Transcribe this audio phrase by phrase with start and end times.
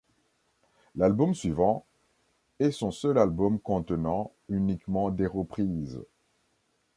[0.95, 1.85] L'album suivant'
[2.59, 6.01] est son seul album contenant uniquement des reprises.